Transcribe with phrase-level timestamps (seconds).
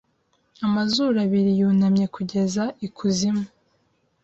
[0.65, 3.45] Amazuru abiri yunamye kugeza ikuzimu